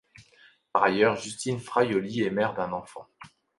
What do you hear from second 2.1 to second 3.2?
est mère d'un enfant.